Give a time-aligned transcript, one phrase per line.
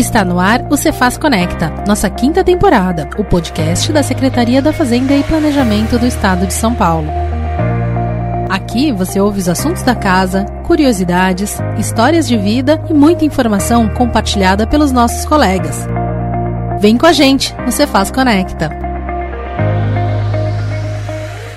[0.00, 5.14] Está no ar o Cefaz Conecta, nossa quinta temporada, o podcast da Secretaria da Fazenda
[5.14, 7.06] e Planejamento do Estado de São Paulo.
[8.48, 14.66] Aqui você ouve os assuntos da casa, curiosidades, histórias de vida e muita informação compartilhada
[14.66, 15.86] pelos nossos colegas.
[16.80, 18.70] Vem com a gente no Cefaz Conecta.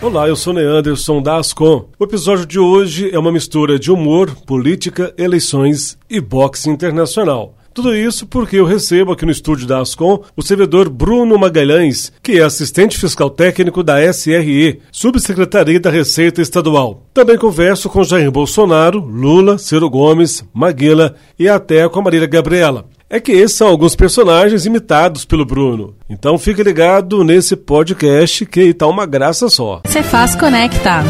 [0.02, 1.86] Olá, eu sou Neanderson da Ascom.
[1.98, 7.54] O episódio de hoje é uma mistura de humor, política, eleições e boxe internacional.
[7.73, 12.34] Tudo isso porque eu recebo aqui no estúdio da Ascom o servidor Bruno Magalhães, que
[12.34, 17.08] é assistente fiscal técnico da SRE, Subsecretaria da Receita Estadual.
[17.13, 22.86] Também converso com Jair Bolsonaro, Lula, Ciro Gomes, Maguila e até com a Marília Gabriela.
[23.09, 25.96] É que esses são alguns personagens imitados pelo Bruno.
[26.10, 29.82] Então fique ligado nesse podcast que está uma graça só.
[29.88, 31.04] Cefaz Conecta.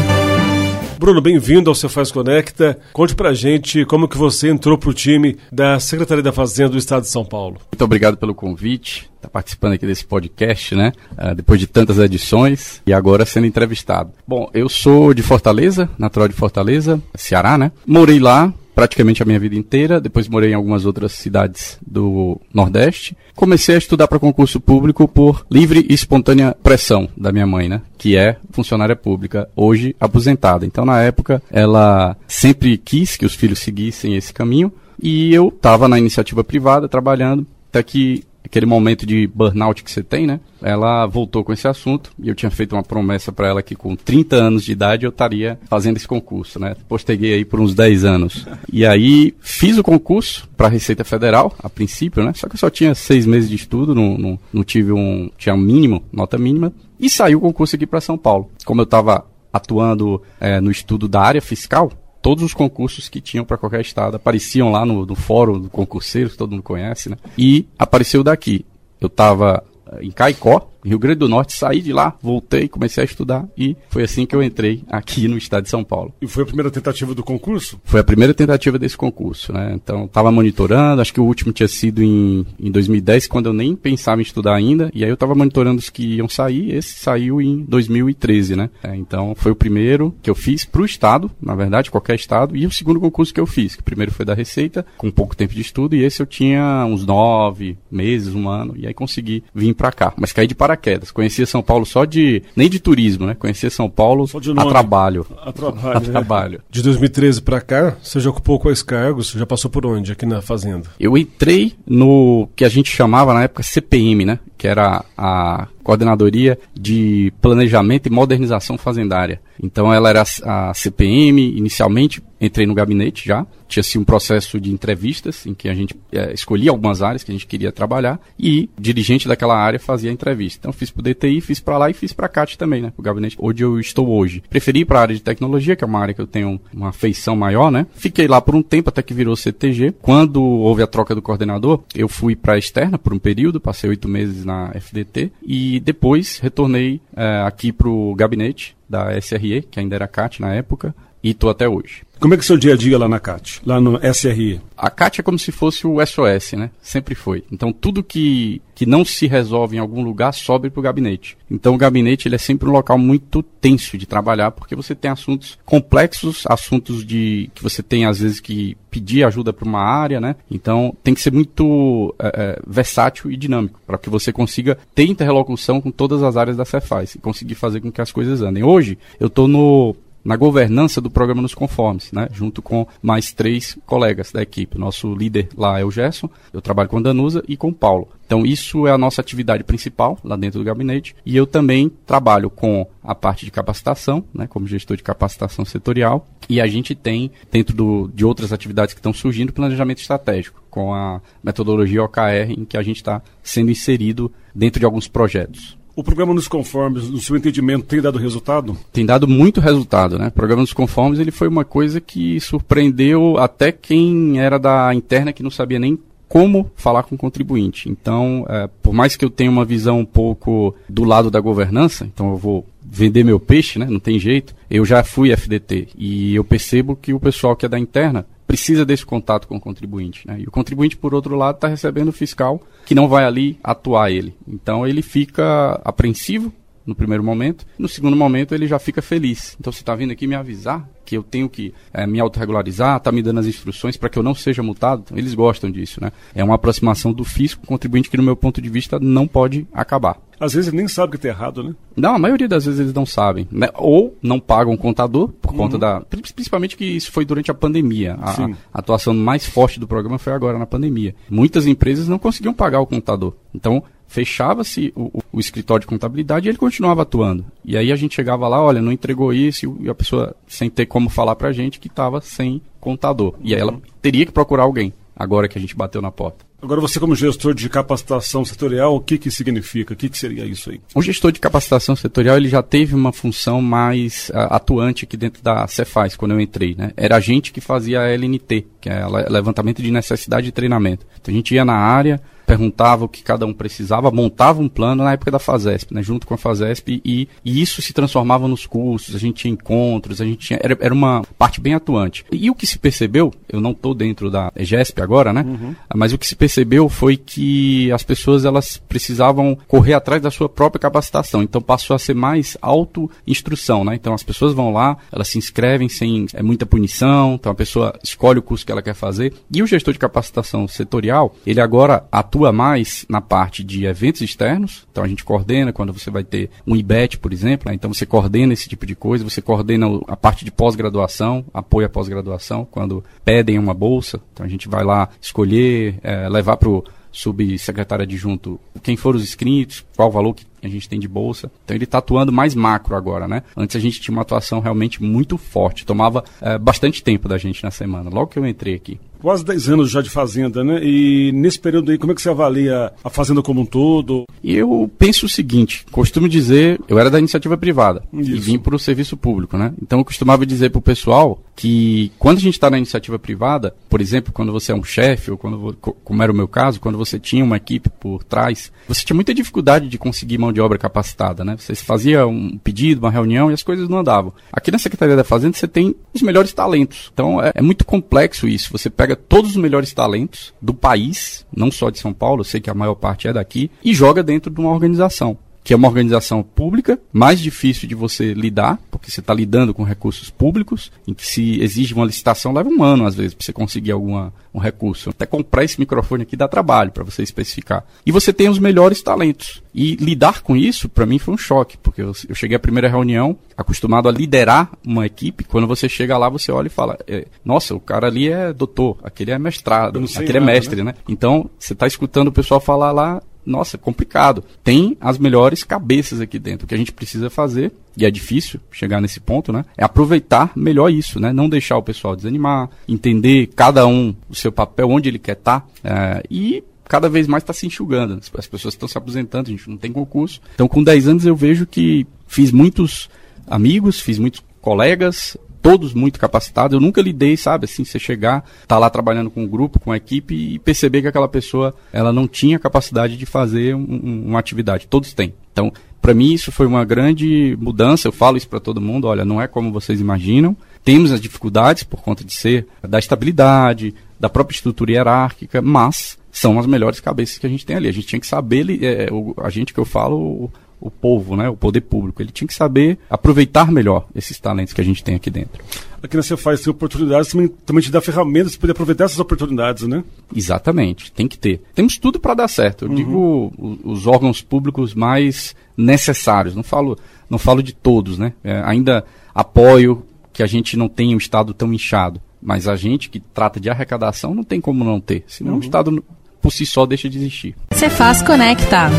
[0.98, 2.78] Bruno, bem-vindo ao Cefaz Conecta.
[2.92, 7.02] Conte pra gente como que você entrou pro time da Secretaria da Fazenda do Estado
[7.02, 7.58] de São Paulo.
[7.72, 10.92] Muito obrigado pelo convite, tá participando aqui desse podcast, né?
[11.12, 14.12] Uh, depois de tantas edições e agora sendo entrevistado.
[14.26, 17.72] Bom, eu sou de Fortaleza, natural de Fortaleza, Ceará, né?
[17.86, 20.00] Morei lá, praticamente a minha vida inteira.
[20.00, 23.16] Depois morei em algumas outras cidades do Nordeste.
[23.34, 27.82] Comecei a estudar para concurso público por livre e espontânea pressão da minha mãe, né?
[27.96, 30.66] Que é funcionária pública, hoje aposentada.
[30.66, 34.72] Então, na época, ela sempre quis que os filhos seguissem esse caminho.
[35.02, 38.24] E eu estava na iniciativa privada trabalhando, até que
[38.54, 40.38] aquele momento de burnout que você tem, né?
[40.62, 43.96] Ela voltou com esse assunto e eu tinha feito uma promessa para ela que com
[43.96, 46.76] 30 anos de idade eu estaria fazendo esse concurso, né?
[46.88, 48.46] Posteguei aí por uns 10 anos.
[48.72, 52.32] E aí fiz o concurso para a Receita Federal, a princípio, né?
[52.36, 55.28] Só que eu só tinha seis meses de estudo, não, não, não tive um.
[55.36, 56.72] tinha um mínimo, nota mínima.
[57.00, 58.50] E saiu o concurso aqui para São Paulo.
[58.64, 61.90] Como eu estava atuando é, no estudo da área fiscal,
[62.24, 66.30] todos os concursos que tinham para qualquer estado apareciam lá no, no fórum do concurseiro,
[66.30, 67.18] que todo mundo conhece, né?
[67.36, 68.64] E apareceu daqui.
[68.98, 69.62] Eu estava
[70.00, 74.02] em Caicó, Rio Grande do Norte, saí de lá, voltei, comecei a estudar e foi
[74.02, 76.12] assim que eu entrei aqui no estado de São Paulo.
[76.20, 77.80] E foi a primeira tentativa do concurso?
[77.84, 79.72] Foi a primeira tentativa desse concurso, né?
[79.74, 83.74] Então, estava monitorando, acho que o último tinha sido em, em 2010, quando eu nem
[83.74, 87.40] pensava em estudar ainda, e aí eu estava monitorando os que iam sair, esse saiu
[87.40, 88.70] em 2013, né?
[88.82, 92.56] É, então, foi o primeiro que eu fiz para o estado, na verdade, qualquer estado,
[92.56, 95.36] e o segundo concurso que eu fiz, que o primeiro foi da Receita, com pouco
[95.36, 99.44] tempo de estudo, e esse eu tinha uns nove meses, um ano, e aí consegui
[99.54, 100.73] vir para cá, mas caí de paraquedas.
[101.12, 102.42] Conhecia São Paulo só de.
[102.56, 103.34] nem de turismo, né?
[103.34, 104.26] Conhecia São Paulo
[104.56, 105.26] a trabalho.
[105.42, 105.96] A trabalho.
[105.96, 106.08] a né?
[106.10, 106.60] trabalho.
[106.70, 109.30] De 2013 para cá, você já ocupou quais cargos?
[109.30, 110.88] Você já passou por onde aqui na Fazenda?
[110.98, 114.38] Eu entrei no que a gente chamava na época CPM, né?
[114.64, 119.42] Que era a Coordenadoria de Planejamento e Modernização Fazendária.
[119.62, 125.46] Então ela era a CPM, inicialmente entrei no gabinete já, tinha-se um processo de entrevistas
[125.46, 129.26] em que a gente é, escolhia algumas áreas que a gente queria trabalhar e dirigente
[129.26, 130.58] daquela área fazia a entrevista.
[130.60, 132.92] Então fiz para o DTI, fiz para lá e fiz para a CAT também, né,
[132.96, 134.42] o gabinete onde eu estou hoje.
[134.50, 137.34] Preferi para a área de tecnologia, que é uma área que eu tenho uma afeição
[137.34, 137.86] maior, né?
[137.94, 139.94] Fiquei lá por um tempo até que virou CTG.
[140.02, 143.88] Quando houve a troca do coordenador, eu fui para a externa por um período, passei
[143.88, 149.80] oito meses na FDT e depois retornei é, aqui para o gabinete da SRE, que
[149.80, 152.02] ainda era CAT na época, e estou até hoje.
[152.20, 154.60] Como é que é o seu dia a dia lá na CAT, lá no SRE?
[154.76, 156.70] A CAT é como se fosse o SOS, né?
[156.80, 157.44] Sempre foi.
[157.50, 161.36] Então tudo que, que não se resolve em algum lugar sobe para o gabinete.
[161.50, 165.10] Então o gabinete ele é sempre um local muito tenso de trabalhar porque você tem
[165.10, 170.20] assuntos complexos, assuntos de que você tem às vezes que pedir ajuda para uma área,
[170.20, 170.36] né?
[170.50, 175.04] Então tem que ser muito é, é, versátil e dinâmico para que você consiga ter
[175.04, 178.62] interlocução com todas as áreas da Cefaz e conseguir fazer com que as coisas andem.
[178.62, 182.28] Hoje eu estou no na governança do programa nos conformes, né?
[182.32, 184.78] Junto com mais três colegas da equipe.
[184.78, 188.08] Nosso líder lá é o Gerson, eu trabalho com a Danusa e com o Paulo.
[188.26, 191.14] Então isso é a nossa atividade principal lá dentro do gabinete.
[191.26, 194.46] E eu também trabalho com a parte de capacitação, né?
[194.46, 196.26] Como gestor de capacitação setorial.
[196.48, 200.94] E a gente tem, dentro do, de outras atividades que estão surgindo, planejamento estratégico, com
[200.94, 205.76] a metodologia OKR, em que a gente está sendo inserido dentro de alguns projetos.
[205.96, 208.76] O programa nos conformes, no seu entendimento, tem dado resultado?
[208.92, 210.28] Tem dado muito resultado, né?
[210.28, 215.32] O programa nos conformes ele foi uma coisa que surpreendeu até quem era da interna
[215.32, 215.98] que não sabia nem
[216.28, 217.88] como falar com o contribuinte.
[217.88, 222.04] Então, é, por mais que eu tenha uma visão um pouco do lado da governança,
[222.04, 223.86] então eu vou vender meu peixe, né?
[223.88, 224.54] Não tem jeito.
[224.68, 228.86] Eu já fui FDT e eu percebo que o pessoal que é da interna precisa
[228.86, 230.28] desse contato com o contribuinte.
[230.28, 230.42] Né?
[230.42, 234.12] E o contribuinte, por outro lado, está recebendo o fiscal que não vai ali atuar
[234.12, 234.32] ele.
[234.46, 236.52] Então ele fica apreensivo
[236.86, 237.66] no primeiro momento.
[237.78, 239.56] No segundo momento, ele já fica feliz.
[239.58, 243.12] Então, você está vindo aqui me avisar que eu tenho que é, me autorregularizar, está
[243.12, 245.04] me dando as instruções para que eu não seja multado.
[245.14, 246.10] Eles gostam disso, né?
[246.34, 250.18] É uma aproximação do fisco contribuinte que, no meu ponto de vista, não pode acabar.
[250.40, 251.74] Às vezes ele nem sabe que está errado, né?
[251.96, 253.46] Não, a maioria das vezes eles não sabem.
[253.52, 253.68] Né?
[253.74, 255.56] Ou não pagam o contador, por uhum.
[255.56, 256.00] conta da.
[256.00, 258.16] Principalmente que isso foi durante a pandemia.
[258.20, 261.14] A, a, atuação mais forte do programa foi agora na pandemia.
[261.30, 263.34] Muitas empresas não conseguiam pagar o contador.
[263.54, 267.44] Então, fechava-se o, o, escritório de contabilidade e ele continuava atuando.
[267.64, 270.86] E aí a gente chegava lá, olha, não entregou isso, e a pessoa, sem ter
[270.86, 273.34] como falar pra gente, que estava sem contador.
[273.42, 273.82] E aí ela uhum.
[274.00, 276.44] teria que procurar alguém, agora que a gente bateu na porta.
[276.64, 279.92] Agora, você como gestor de capacitação setorial, o que que significa?
[279.92, 280.80] O que que seria isso aí?
[280.94, 285.42] O gestor de capacitação setorial, ele já teve uma função mais uh, atuante aqui dentro
[285.42, 286.90] da Cefaz, quando eu entrei, né?
[286.96, 291.04] Era a gente que fazia a LNT, que é levantamento de necessidade de treinamento.
[291.20, 295.02] Então, a gente ia na área, perguntava o que cada um precisava, montava um plano
[295.02, 298.66] na época da FASESP, né, junto com a FASESP, e, e isso se transformava nos
[298.66, 302.24] cursos, a gente tinha encontros, a gente tinha, era, era uma parte bem atuante.
[302.30, 305.74] E, e o que se percebeu, eu não estou dentro da EGESP agora, né, uhum.
[305.94, 310.48] mas o que se percebeu foi que as pessoas elas precisavam correr atrás da sua
[310.48, 315.28] própria capacitação, então passou a ser mais auto-instrução, né, então as pessoas vão lá, elas
[315.28, 318.94] se inscrevem sem é, muita punição, então a pessoa escolhe o curso que ela quer
[318.94, 323.86] fazer, e o gestor de capacitação setorial, ele agora atua atua mais na parte de
[323.86, 327.74] eventos externos, então a gente coordena quando você vai ter um IBET, por exemplo, né?
[327.76, 331.88] então você coordena esse tipo de coisa, você coordena a parte de pós-graduação, apoio à
[331.88, 336.82] pós-graduação, quando pedem uma bolsa, então a gente vai lá escolher, é, levar para o
[337.12, 341.48] subsecretário adjunto quem foram os inscritos, qual o valor que a gente tem de bolsa.
[341.64, 343.44] Então ele está atuando mais macro agora, né?
[343.56, 347.62] Antes a gente tinha uma atuação realmente muito forte, tomava é, bastante tempo da gente
[347.62, 350.80] na semana, logo que eu entrei aqui quase 10 anos já de fazenda, né?
[350.84, 354.26] E nesse período aí, como é que você avalia a fazenda como um todo?
[354.44, 358.30] Eu penso o seguinte, costumo dizer, eu era da iniciativa privada Isso.
[358.32, 359.72] e vim para o serviço público, né?
[359.80, 363.74] Então eu costumava dizer para o pessoal que quando a gente está na iniciativa privada,
[363.88, 366.98] por exemplo, quando você é um chefe, ou quando, como era o meu caso, quando
[366.98, 370.76] você tinha uma equipe por trás, você tinha muita dificuldade de conseguir mão de obra
[370.76, 371.56] capacitada, né?
[371.58, 374.34] Você fazia um pedido, uma reunião e as coisas não andavam.
[374.52, 377.10] Aqui na Secretaria da Fazenda você tem os melhores talentos.
[377.14, 378.70] Então é, é muito complexo isso.
[378.72, 382.44] Você pega pega todos os melhores talentos do país, não só de São Paulo, eu
[382.44, 385.76] sei que a maior parte é daqui, e joga dentro de uma organização que é
[385.76, 390.92] uma organização pública, mais difícil de você lidar, porque você está lidando com recursos públicos,
[391.08, 394.30] em que se exige uma licitação, leva um ano, às vezes, para você conseguir alguma,
[394.52, 395.08] um recurso.
[395.08, 397.82] Até comprar esse microfone aqui dá trabalho para você especificar.
[398.04, 399.62] E você tem os melhores talentos.
[399.74, 402.88] E lidar com isso, para mim, foi um choque, porque eu, eu, cheguei à primeira
[402.88, 405.44] reunião acostumado a liderar uma equipe.
[405.44, 408.98] Quando você chega lá, você olha e fala: é, Nossa, o cara ali é doutor,
[409.02, 410.92] aquele é mestrado, aquele é nada, é mestre, né?
[410.92, 410.94] né?
[411.08, 414.44] Então, você está escutando o pessoal falar lá nossa, é complicado.
[414.62, 416.64] Tem as melhores cabeças aqui dentro.
[416.64, 419.64] O que a gente precisa fazer, e é difícil chegar nesse ponto, né?
[419.76, 421.32] É aproveitar melhor isso, né?
[421.32, 425.60] Não deixar o pessoal desanimar, entender cada um o seu papel, onde ele quer estar,
[425.60, 428.20] tá, é, e cada vez mais está se enxugando.
[428.36, 430.40] As pessoas estão se aposentando, a gente não tem concurso.
[430.54, 433.08] Então, com 10 anos, eu vejo que fiz muitos
[433.46, 436.74] amigos, fiz muitos colegas, todos muito capacitados.
[436.74, 439.96] Eu nunca lidei, sabe, assim, você chegar, tá lá trabalhando com um grupo, com uma
[439.96, 444.86] equipe e perceber que aquela pessoa, ela não tinha capacidade de fazer um, uma atividade.
[444.86, 445.32] Todos têm.
[445.50, 445.72] Então,
[446.02, 448.06] para mim isso foi uma grande mudança.
[448.06, 450.54] Eu falo isso para todo mundo, olha, não é como vocês imaginam.
[450.84, 456.58] Temos as dificuldades por conta de ser da estabilidade, da própria estrutura hierárquica, mas são
[456.58, 457.88] as melhores cabeças que a gente tem ali.
[457.88, 459.08] A gente tinha que saber, é,
[459.42, 460.50] a gente que eu falo,
[460.84, 462.20] o povo, né, o poder público.
[462.20, 465.64] Ele tinha que saber aproveitar melhor esses talentos que a gente tem aqui dentro.
[466.02, 469.84] Aqui na Cefaz tem oportunidades, também, também te dá ferramentas para poder aproveitar essas oportunidades,
[469.88, 470.04] né?
[470.36, 471.62] Exatamente, tem que ter.
[471.74, 472.84] Temos tudo para dar certo.
[472.84, 472.94] Eu uhum.
[472.94, 476.54] digo os, os, órgãos públicos mais necessários.
[476.54, 476.98] Não falo,
[477.30, 478.34] não falo de todos, né?
[478.44, 482.20] É, ainda apoio que a gente não tenha um Estado tão inchado.
[482.42, 485.24] Mas a gente que trata de arrecadação não tem como não ter.
[485.26, 485.58] Senão uhum.
[485.60, 486.04] o Estado
[486.44, 487.56] por si só deixa de existir.
[487.72, 488.90] Cefaz Conecta.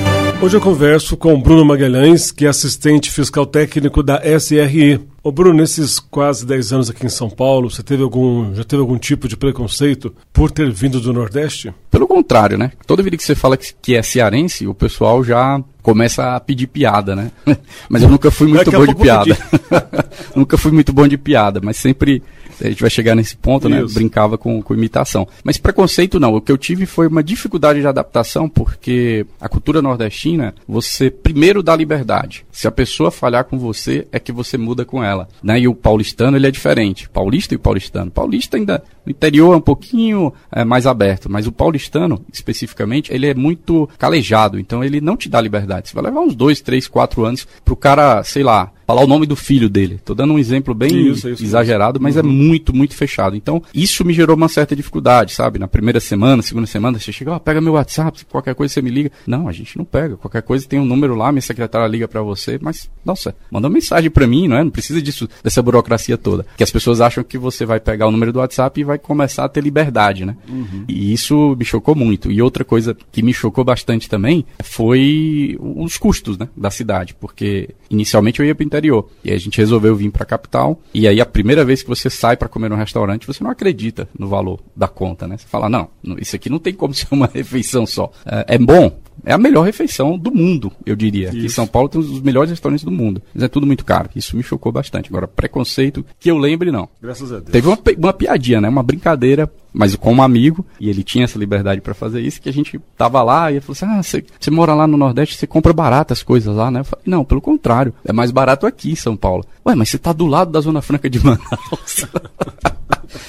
[0.41, 4.99] Hoje eu converso com Bruno Magalhães, que é assistente fiscal técnico da SRE.
[5.21, 8.81] Ô Bruno, nesses quase 10 anos aqui em São Paulo, você teve algum, já teve
[8.81, 11.71] algum tipo de preconceito por ter vindo do Nordeste?
[11.91, 12.71] Pelo contrário, né?
[12.87, 17.15] Toda vez que você fala que é cearense, o pessoal já começa a pedir piada,
[17.15, 17.31] né?
[17.87, 19.37] Mas eu nunca fui muito bom de piada.
[20.35, 22.23] nunca fui muito bom de piada, mas sempre
[22.61, 23.83] A gente vai chegar nesse ponto, né?
[23.93, 25.27] Brincava com, com imitação.
[25.43, 26.35] Mas preconceito não.
[26.35, 31.61] O que eu tive foi uma dificuldade de adaptação, porque a cultura nordestina, você primeiro
[31.61, 32.45] dá liberdade.
[32.51, 35.27] Se a pessoa falhar com você, é que você muda com ela.
[35.41, 35.61] Né?
[35.61, 37.09] E o paulistano, ele é diferente.
[37.09, 38.11] Paulista e paulistano.
[38.11, 43.27] Paulista ainda no interior é um pouquinho é, mais aberto, mas o paulistano, especificamente, ele
[43.27, 44.59] é muito calejado.
[44.59, 45.89] Então ele não te dá liberdade.
[45.89, 49.25] Você vai levar uns dois, três, quatro anos pro cara, sei lá, falar o nome
[49.25, 49.99] do filho dele.
[50.03, 52.29] Tô dando um exemplo bem isso, isso, exagerado, mas é uhum.
[52.29, 53.35] é muito, muito fechado.
[53.35, 55.59] Então, isso me gerou uma certa dificuldade, sabe?
[55.59, 58.81] Na primeira semana, segunda semana, você chega, ó, oh, pega meu WhatsApp, qualquer coisa você
[58.81, 59.11] me liga.
[59.25, 60.15] Não, a gente não pega.
[60.17, 63.73] Qualquer coisa tem um número lá, minha secretária liga para você, mas, nossa, manda uma
[63.73, 64.63] mensagem para mim, não é?
[64.63, 66.45] Não precisa disso, dessa burocracia toda.
[66.57, 69.45] Que as pessoas acham que você vai pegar o número do WhatsApp e vai começar
[69.45, 70.35] a ter liberdade, né?
[70.47, 70.85] Uhum.
[70.87, 72.31] E isso me chocou muito.
[72.31, 77.69] E outra coisa que me chocou bastante também foi os custos, né, da cidade, porque
[77.95, 79.09] inicialmente eu ia pro interior.
[79.23, 80.79] E aí a gente resolveu vir para a capital.
[80.93, 84.07] E aí a primeira vez que você sai para comer num restaurante, você não acredita
[84.17, 85.37] no valor da conta, né?
[85.37, 88.11] Você fala, não, isso aqui não tem como ser uma refeição só.
[88.25, 91.29] É, é bom, é a melhor refeição do mundo, eu diria.
[91.29, 91.37] Isso.
[91.37, 93.21] Aqui em São Paulo tem os melhores restaurantes do mundo.
[93.33, 94.09] Mas é tudo muito caro.
[94.15, 95.09] Isso me chocou bastante.
[95.09, 96.89] Agora, preconceito, que eu lembre, não.
[97.01, 97.51] Graças a Deus.
[97.51, 98.69] Teve uma, uma piadinha, né?
[98.69, 102.47] Uma brincadeira, mas com um amigo, e ele tinha essa liberdade para fazer isso, que
[102.47, 105.45] a gente tava lá e ele falou assim: Ah, você mora lá no Nordeste, você
[105.45, 106.79] compra barato as coisas lá, né?
[106.79, 109.45] Eu falei, não, pelo contrário, é mais barato aqui em São Paulo.
[109.65, 112.05] Ué, mas você tá do lado da Zona Franca de Manaus.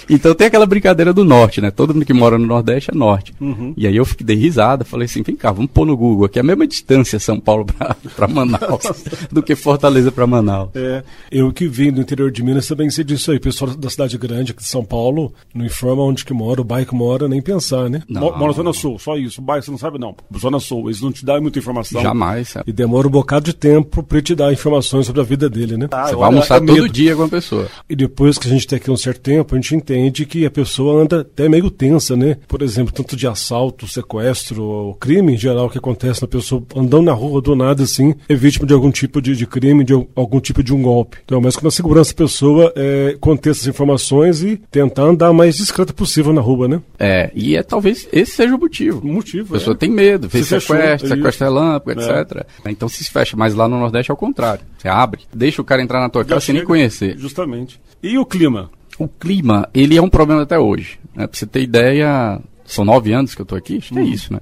[0.08, 1.70] Então tem aquela brincadeira do norte, né?
[1.70, 3.34] Todo mundo que mora no Nordeste é norte.
[3.40, 3.74] Uhum.
[3.76, 6.38] E aí eu fiquei, dei risada, falei assim, vem cá, vamos pôr no Google aqui,
[6.38, 7.66] é a mesma distância São Paulo
[8.16, 8.84] para Manaus
[9.30, 10.70] do que Fortaleza para Manaus.
[10.74, 13.40] É, eu que vim do interior de Minas também sei disso aí.
[13.40, 16.86] Pessoal da cidade grande aqui de São Paulo não informa onde que mora, o bairro
[16.86, 18.02] que mora, nem pensar, né?
[18.08, 18.20] Não.
[18.20, 19.40] Mora na Zona Sul, só isso.
[19.40, 20.14] O bairro você não sabe não.
[20.38, 22.00] Zona Sul, eles não te dão muita informação.
[22.00, 22.48] Jamais.
[22.50, 22.70] Sabe?
[22.70, 25.88] E demora um bocado de tempo para te dar informações sobre a vida dele, né?
[25.90, 27.68] Ah, você vai almoçar é todo dia com a pessoa.
[27.88, 30.50] E depois que a gente tem aqui um certo tempo, a gente entende que a
[30.50, 32.36] pessoa anda até meio tensa, né?
[32.46, 37.06] Por exemplo, tanto de assalto, sequestro, ou crime em geral que acontece na pessoa andando
[37.06, 40.40] na rua do nada assim, é vítima de algum tipo de, de crime, de algum
[40.40, 41.18] tipo de um golpe.
[41.24, 45.56] Então, mas que na segurança a pessoa é, conter essas informações e tentar andar mais
[45.56, 46.80] discreta possível na rua, né?
[46.98, 49.00] É, e é talvez esse seja o motivo.
[49.00, 49.78] O motivo, A pessoa é.
[49.78, 52.46] tem medo, fez se sequestro, fechou, sequestro é lâmpada, etc.
[52.64, 52.70] É.
[52.70, 54.64] Então se fecha, mas lá no Nordeste é o contrário.
[54.78, 57.16] Você abre, deixa o cara entrar na tua casa sem nem conhecer.
[57.18, 57.80] Justamente.
[58.02, 58.70] E o clima?
[58.98, 60.98] O clima, ele é um problema até hoje.
[61.14, 61.26] Né?
[61.26, 64.08] Pra você ter ideia, são nove anos que eu estou aqui, acho que é uhum.
[64.08, 64.40] isso, né?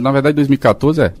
[0.00, 1.12] Na verdade, 2014 é, é.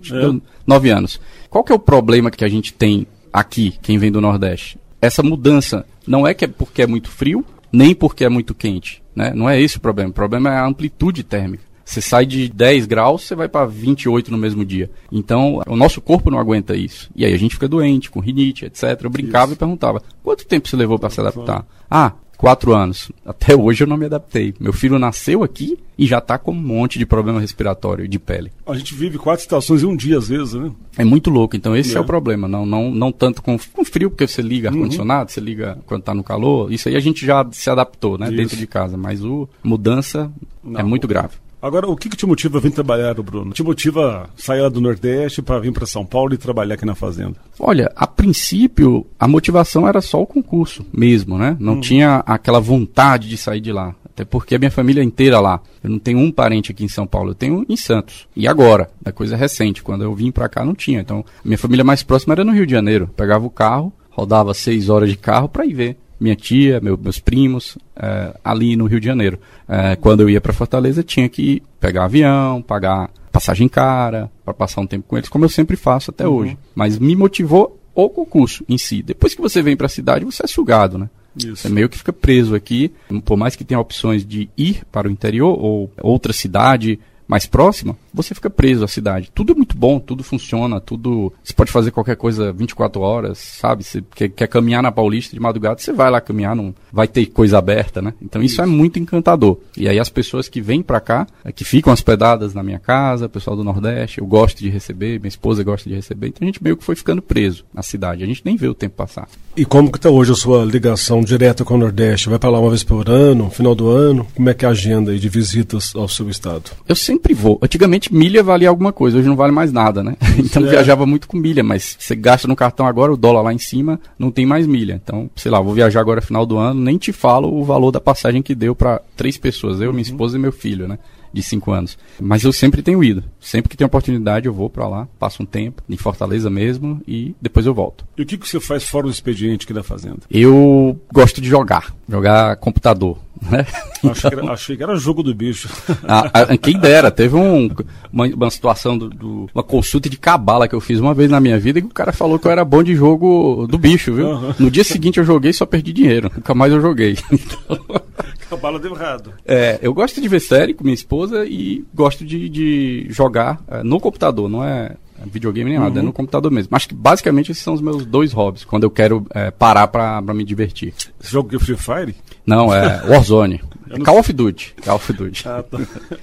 [0.66, 1.20] nove anos.
[1.50, 4.78] Qual que é o problema que a gente tem aqui, quem vem do Nordeste?
[5.00, 9.02] Essa mudança não é que é porque é muito frio, nem porque é muito quente,
[9.14, 9.32] né?
[9.34, 10.10] Não é esse o problema.
[10.10, 11.64] O problema é a amplitude térmica.
[11.84, 14.90] Você sai de 10 graus, você vai para 28 no mesmo dia.
[15.12, 17.10] Então, o nosso corpo não aguenta isso.
[17.14, 18.98] E aí a gente fica doente, com rinite, etc.
[19.02, 19.54] Eu brincava isso.
[19.54, 21.66] e perguntava: quanto tempo você levou para se adaptar?
[21.90, 22.12] Ah,
[22.44, 23.10] quatro anos.
[23.24, 24.54] Até hoje eu não me adaptei.
[24.60, 28.52] Meu filho nasceu aqui e já está com um monte de problema respiratório de pele.
[28.66, 30.70] A gente vive quatro estações em um dia, às vezes, né?
[30.98, 31.56] É muito louco.
[31.56, 32.46] Então esse é, é o problema.
[32.46, 34.76] Não, não, não tanto com, com frio, porque você liga uhum.
[34.76, 36.70] ar-condicionado, você liga quando está no calor.
[36.70, 38.26] Isso aí a gente já se adaptou, né?
[38.26, 38.36] Isso.
[38.36, 38.94] Dentro de casa.
[38.98, 40.30] Mas o mudança
[40.62, 40.80] não.
[40.80, 41.36] é muito grave.
[41.64, 43.52] Agora, o que, que te motiva a vir trabalhar, Bruno?
[43.52, 46.84] Te motiva a sair lá do Nordeste para vir para São Paulo e trabalhar aqui
[46.84, 47.36] na fazenda?
[47.58, 51.56] Olha, a princípio, a motivação era só o concurso mesmo, né?
[51.58, 51.80] Não hum.
[51.80, 53.94] tinha aquela vontade de sair de lá.
[54.04, 55.58] Até porque a minha família é inteira lá.
[55.82, 58.28] Eu não tenho um parente aqui em São Paulo, eu tenho em Santos.
[58.36, 58.90] E agora?
[59.02, 59.82] É coisa recente.
[59.82, 61.00] Quando eu vim para cá, não tinha.
[61.00, 63.08] Então, minha família mais próxima era no Rio de Janeiro.
[63.16, 67.18] Pegava o carro, rodava seis horas de carro para ir ver minha tia, meu, meus
[67.18, 69.38] primos, é, ali no Rio de Janeiro.
[69.68, 74.80] É, quando eu ia para Fortaleza, tinha que pegar avião, pagar passagem cara, para passar
[74.80, 76.34] um tempo com eles, como eu sempre faço até uhum.
[76.34, 76.58] hoje.
[76.74, 79.02] Mas me motivou o concurso em si.
[79.02, 81.08] Depois que você vem para a cidade, você é sugado, né?
[81.36, 81.56] Isso.
[81.56, 82.92] Você meio que fica preso aqui,
[83.24, 87.96] por mais que tenha opções de ir para o interior ou outra cidade, mais próxima,
[88.12, 89.30] você fica preso à cidade.
[89.34, 91.32] Tudo é muito bom, tudo funciona, tudo.
[91.42, 93.82] Você pode fazer qualquer coisa 24 horas, sabe?
[93.82, 97.26] Você quer, quer caminhar na Paulista de madrugada, você vai lá caminhar, não vai ter
[97.26, 98.14] coisa aberta, né?
[98.20, 99.58] Então isso, isso é muito encantador.
[99.76, 103.26] E aí as pessoas que vêm para cá, é, que ficam hospedadas na minha casa,
[103.26, 106.46] o pessoal do Nordeste, eu gosto de receber, minha esposa gosta de receber, então a
[106.46, 108.22] gente meio que foi ficando preso na cidade.
[108.22, 109.28] A gente nem vê o tempo passar.
[109.56, 112.28] E como que está hoje a sua ligação direta com o Nordeste?
[112.28, 114.26] Vai para lá uma vez por ano, final do ano?
[114.34, 116.72] Como é que é a agenda de visitas ao seu estado?
[116.88, 117.58] Eu sempre sempre vou.
[117.62, 120.16] Antigamente milha valia alguma coisa, hoje não vale mais nada, né?
[120.38, 120.70] Então É.
[120.70, 124.00] viajava muito com milha, mas você gasta no cartão agora, o dólar lá em cima,
[124.18, 125.00] não tem mais milha.
[125.02, 128.00] Então, sei lá, vou viajar agora final do ano, nem te falo o valor da
[128.00, 130.98] passagem que deu para três pessoas, eu, minha esposa e meu filho, né?
[131.32, 131.98] De cinco anos.
[132.20, 133.24] Mas eu sempre tenho ido.
[133.40, 137.34] Sempre que tem oportunidade, eu vou para lá, passo um tempo, em Fortaleza mesmo, e
[137.42, 138.04] depois eu volto.
[138.16, 140.20] E o que, que você faz fora do expediente aqui da fazenda?
[140.30, 143.66] Eu gosto de jogar, jogar computador, né?
[144.10, 145.68] Achei que, era, achei que era jogo do bicho.
[146.06, 147.68] A- a- quem dera, teve um-
[148.12, 151.40] uma, uma situação, do, do- uma consulta de cabala que eu fiz uma vez na
[151.40, 154.30] minha vida e o cara falou que eu era bom de jogo do bicho, viu?
[154.30, 154.54] Aham.
[154.58, 156.30] No dia seguinte eu joguei e só perdi dinheiro.
[156.34, 157.16] Nunca mais eu joguei.
[158.46, 159.32] Então, A bala deu errado.
[159.46, 163.82] é, eu gosto de ver série com minha esposa e gosto de, de jogar é,
[163.82, 164.92] no computador, não é
[165.24, 166.74] videogame nem nada, é no computador mesmo.
[166.76, 170.20] Acho que basicamente esses são os meus dois hobbies, quando eu quero é, parar pra,
[170.22, 170.92] pra me divertir.
[171.20, 171.64] Você joga o que?
[171.64, 172.14] Free Fire?
[172.46, 173.60] Não, é Warzone.
[173.86, 174.74] Não Call of Duty.
[174.84, 175.48] Call of Duty.
[175.48, 175.78] Ah, tá.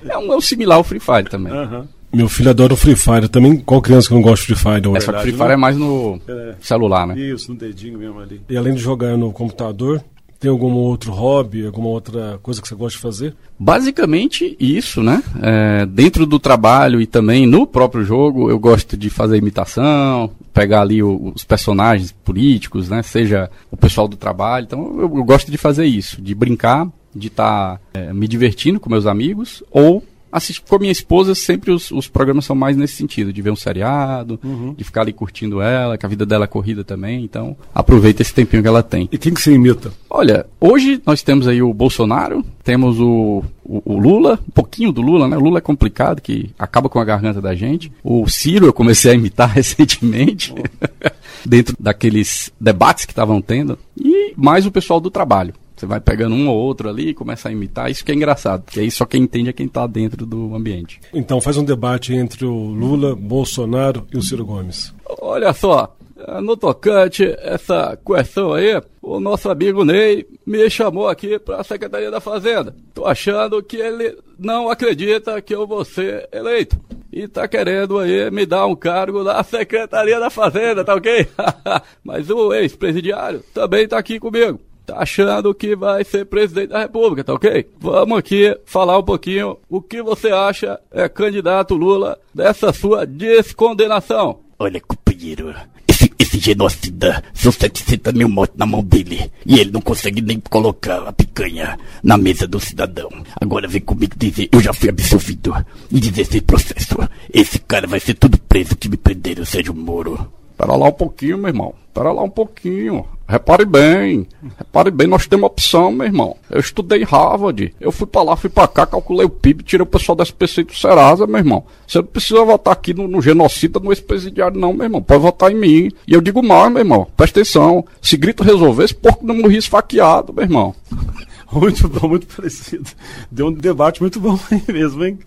[0.08, 1.54] É um, é um similar ao Free Fire também.
[1.54, 1.88] Aham.
[2.14, 3.30] Meu filho adora o Free Fire.
[3.30, 4.88] Também, qual criança que não gosta de Free Fire?
[4.88, 4.98] hoje?
[4.98, 5.54] É, só que Free Fire né?
[5.54, 6.56] é mais no É.
[6.60, 7.18] celular, né?
[7.18, 8.42] Isso, no dedinho mesmo ali.
[8.50, 10.04] E além de jogar no computador,
[10.42, 13.36] tem algum outro hobby, alguma outra coisa que você gosta de fazer?
[13.60, 15.22] Basicamente isso, né?
[15.40, 20.82] É, dentro do trabalho e também no próprio jogo, eu gosto de fazer imitação, pegar
[20.82, 23.04] ali os personagens políticos, né?
[23.04, 24.64] Seja o pessoal do trabalho.
[24.64, 27.80] Então eu, eu gosto de fazer isso, de brincar, de estar
[28.12, 31.36] me divertindo com meus amigos ou assistir com a minha esposa.
[31.36, 34.40] Sempre os, os programas são mais nesse sentido, de ver um seriado,
[34.78, 37.24] de ficar ali curtindo ela, que a vida dela é corrida também.
[37.24, 39.10] Então aproveita esse tempinho que ela tem.
[39.12, 39.92] E quem que você imita?
[40.10, 45.02] Olha, hoje nós temos aí o Bolsonaro, temos o, o, o Lula, um pouquinho do
[45.02, 45.38] Lula, né?
[45.38, 47.92] O Lula é complicado, que acaba com a garganta da gente.
[48.04, 50.54] O Ciro eu comecei a imitar recentemente,
[51.46, 53.78] dentro daqueles debates que estavam tendo.
[53.98, 55.54] E mais o pessoal do trabalho.
[55.82, 57.90] Você vai pegando um ou outro ali e começa a imitar.
[57.90, 61.02] Isso que é engraçado, porque aí só quem entende é quem está dentro do ambiente.
[61.12, 64.94] Então faz um debate entre o Lula, Bolsonaro e o Ciro Gomes.
[65.20, 65.98] Olha só,
[66.44, 72.12] no tocante essa questão aí, o nosso amigo Ney me chamou aqui para a Secretaria
[72.12, 72.76] da Fazenda.
[72.94, 76.80] Tô achando que ele não acredita que eu vou ser eleito.
[77.12, 81.28] E tá querendo aí me dar um cargo na Secretaria da Fazenda, tá ok?
[82.06, 84.60] Mas o ex-presidiário também tá aqui comigo.
[84.86, 87.68] Tá achando que vai ser presidente da República, tá ok?
[87.80, 94.40] Vamos aqui falar um pouquinho o que você acha, é, candidato Lula, dessa sua descondenação.
[94.58, 95.54] Olha, companheiro,
[95.88, 99.32] esse, esse genocida, são 700 mil mortes na mão dele.
[99.46, 103.10] E ele não consegue nem colocar a picanha na mesa do cidadão.
[103.40, 105.54] Agora vem comigo dizer, eu já fui absolvido.
[105.92, 106.98] E dizer esse processo,
[107.32, 110.32] esse cara vai ser tudo preso que me prenderam, Sérgio Moro.
[110.62, 111.74] Pera lá um pouquinho, meu irmão.
[111.92, 113.04] Pera lá um pouquinho.
[113.28, 114.28] Repare bem.
[114.60, 116.38] Repare bem, nós temos opção, meu irmão.
[116.52, 117.74] Eu estudei em Harvard.
[117.82, 120.66] Eu fui pra lá, fui pra cá, calculei o PIB, tirei o pessoal da SPC
[120.66, 121.66] do Serasa, meu irmão.
[121.88, 125.02] Você não precisa votar aqui no, no genocida, no ex-presidiário, não, meu irmão.
[125.02, 125.92] Pode votar em mim.
[126.08, 127.08] E eu digo mais, meu irmão.
[127.18, 127.84] Presta atenção.
[128.00, 130.76] Se grito resolver, esse porco não morria esfaqueado, meu irmão.
[131.52, 132.90] Muito bom, muito parecido.
[133.30, 135.20] Deu um debate muito bom aí mesmo, hein?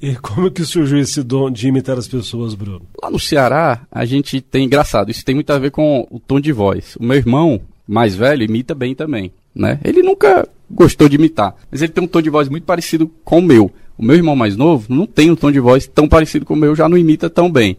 [0.00, 2.82] E como é que surgiu esse dom de imitar as pessoas, Bruno?
[3.02, 6.40] Lá no Ceará, a gente tem engraçado, isso tem muito a ver com o tom
[6.40, 6.96] de voz.
[6.96, 9.78] O meu irmão mais velho imita bem também, né?
[9.84, 13.38] Ele nunca gostou de imitar, mas ele tem um tom de voz muito parecido com
[13.38, 13.70] o meu.
[13.96, 16.56] O meu irmão mais novo não tem um tom de voz tão parecido com o
[16.56, 17.76] meu, já não imita tão bem.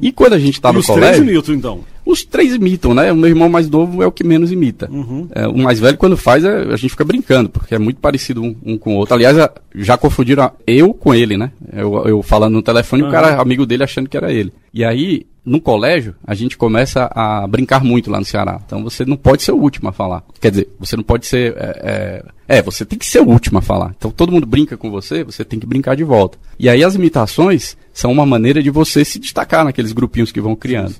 [0.00, 1.80] E quando a gente tá e no os colégio, três Newton, então.
[2.10, 3.12] Os três imitam, né?
[3.12, 4.88] O meu irmão mais novo é o que menos imita.
[5.34, 8.42] É, o mais velho, quando faz, é- a gente fica brincando, porque é muito parecido
[8.42, 9.14] um, um com o outro.
[9.14, 11.50] Aliás, a- já confundiram a- eu com ele, né?
[11.72, 14.52] Eu, eu falando no telefone, o cara, amigo dele, achando que era ele.
[14.72, 18.60] E aí, no colégio, a gente começa a brincar muito lá no Ceará.
[18.64, 20.22] Então você não pode ser o último a falar.
[20.40, 21.54] Quer dizer, você não pode ser.
[21.56, 23.92] É, é, é, você tem que ser o último a falar.
[23.96, 26.36] Então todo mundo brinca com você, você tem que brincar de volta.
[26.58, 30.54] E aí as imitações são uma maneira de você se destacar naqueles grupinhos que vão
[30.56, 30.94] criando.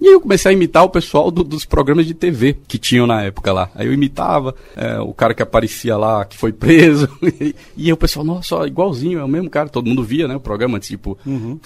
[0.00, 3.06] E aí eu comecei a imitar o pessoal do- dos programas de TV que tinham
[3.06, 3.70] na época lá.
[3.74, 7.08] Aí eu imitava é, o cara que aparecia lá, que foi preso.
[7.40, 9.68] e, e aí o pessoal, nossa, igualzinho, é o mesmo cara.
[9.68, 11.16] Todo mundo via, né, o programa, tipo,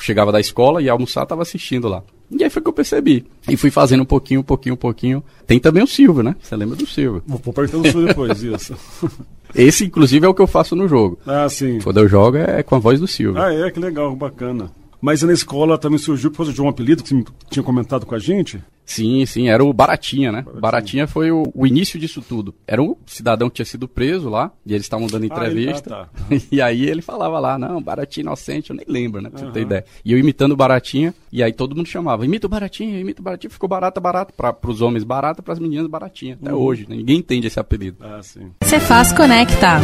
[0.00, 2.02] chegava da escola e ia almoçar, tava assistindo lá.
[2.30, 3.24] E aí foi que eu percebi.
[3.48, 5.24] E fui fazendo um pouquinho, um pouquinho, um pouquinho.
[5.46, 6.36] Tem também o Silvio, né?
[6.42, 7.22] Você lembra do Silvio?
[7.26, 8.74] Vou vou perguntando isso depois, isso.
[9.54, 11.18] Esse, inclusive, é o que eu faço no jogo.
[11.26, 11.78] Ah, sim.
[11.82, 13.40] Quando eu jogo é com a voz do Silvio.
[13.40, 14.70] Ah, é, que legal, bacana.
[15.00, 18.14] Mas na escola também surgiu por causa de um apelido que você tinha comentado com
[18.14, 18.62] a gente?
[18.88, 20.40] Sim, sim, era o Baratinha, né?
[20.40, 22.54] Baratinha, Baratinha foi o, o, início disso tudo.
[22.66, 25.94] Era um cidadão que tinha sido preso lá, e eles estavam dando entrevista.
[25.94, 26.42] Ah, tá, tá.
[26.50, 29.28] e aí ele falava lá, não, Baratinha inocente, eu nem lembro, né?
[29.28, 29.46] Pra uhum.
[29.48, 29.84] você ter ideia.
[30.02, 33.24] E eu imitando o Baratinha, e aí todo mundo chamava, imita o Baratinha, imita o
[33.24, 36.38] Baratinha, ficou barata, barata, para pros homens barata, pras meninas baratinha.
[36.40, 36.58] Até uhum.
[36.58, 36.96] hoje, né?
[36.96, 37.98] Ninguém entende esse apelido.
[38.00, 38.50] Ah, sim.
[38.62, 39.80] Você faz conecta.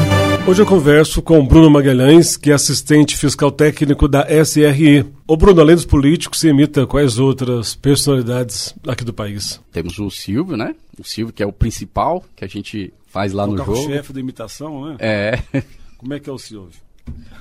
[0.49, 5.05] Hoje eu converso com Bruno Magalhães, que é assistente fiscal técnico da SRE.
[5.27, 9.59] Ô Bruno, além dos políticos, você imita quais outras personalidades aqui do país?
[9.73, 10.75] Temos o Silvio, né?
[10.99, 13.73] O Silvio, que é o principal que a gente faz lá o no jogo.
[13.73, 14.97] O chefe da imitação, né?
[14.99, 15.43] É.
[15.97, 16.79] Como é que é o Silvio?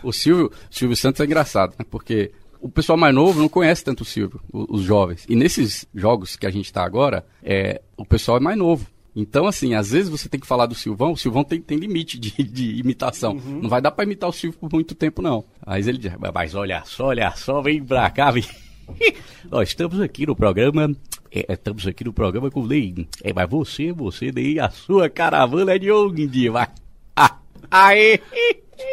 [0.01, 1.85] O Silvio, Silvio Santos é engraçado, né?
[1.91, 5.25] Porque o pessoal mais novo não conhece tanto o Silvio, os jovens.
[5.27, 8.87] E nesses jogos que a gente está agora, é, o pessoal é mais novo.
[9.15, 12.19] Então, assim, às vezes você tem que falar do Silvão, o Silvão tem, tem limite
[12.19, 13.33] de, de imitação.
[13.33, 13.61] Uhum.
[13.61, 15.45] Não vai dar para imitar o Silvio por muito tempo, não.
[15.65, 18.43] Aí ele diz, mas olha só, olha só, vem pra cá, vem.
[19.49, 20.91] Nós estamos aqui no programa.
[21.31, 23.07] É, é, estamos aqui no programa com o Lei.
[23.23, 26.49] É, mas você, você, daí a sua caravana é de onde?
[26.49, 26.67] Vai.
[27.15, 27.37] Ah,
[27.69, 28.19] aê!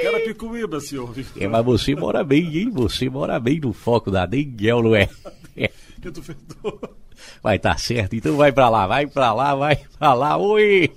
[0.02, 1.12] Cara picuíba, senhor.
[1.36, 2.70] É, mas você mora bem, hein?
[2.70, 5.08] Você mora bem no foco da Denguel, não é?
[5.56, 5.70] é.
[6.00, 6.22] Que tu
[7.42, 10.90] Vai tá certo, então vai pra lá, vai pra lá, vai pra lá, oi!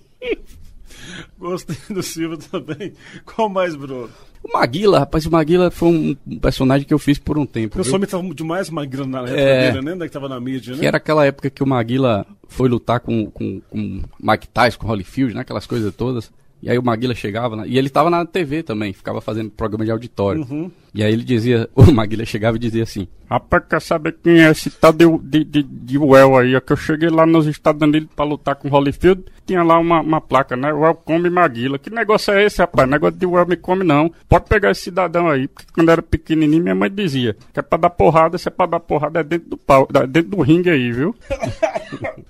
[1.38, 2.94] Gostei do Silva também.
[3.26, 4.10] Qual mais, Bruno?
[4.44, 7.80] O Maguila, rapaz, o Maguila foi um personagem que eu fiz por um tempo.
[7.80, 10.06] Eu só me tava demais Maguila na época é, dele, né?
[10.06, 10.80] Que tava na mídia, né?
[10.80, 14.88] Que era aquela época que o Maguila foi lutar com, com, com Mike Tyson, com
[14.88, 15.42] Holyfield, né?
[15.42, 16.30] Aquelas coisas todas.
[16.62, 17.68] E aí o Maguila chegava, na...
[17.68, 20.46] e ele estava na TV também, ficava fazendo programa de auditório.
[20.50, 20.70] Uhum.
[20.94, 24.52] E aí ele dizia, o Maguila chegava e dizia assim, Rapaz, quer saber quem é
[24.52, 26.54] esse tal de, de, de, de Well aí?
[26.54, 30.02] É que eu cheguei lá nos Estados Unidos pra lutar com Holyfield, tinha lá uma,
[30.02, 30.72] uma placa, né?
[30.72, 31.80] Welcome Maguila.
[31.80, 32.88] Que negócio é esse, rapaz?
[32.88, 34.14] Negócio de Well me come não.
[34.30, 37.80] Pode pegar esse cidadão aí, porque quando era pequenininho minha mãe dizia que é pra
[37.80, 40.92] dar porrada, se é pra dar porrada é dentro do pau, dentro do ringue aí,
[40.92, 41.16] viu?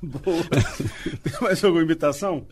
[0.02, 0.44] Boa.
[1.22, 2.46] Tem mais alguma imitação?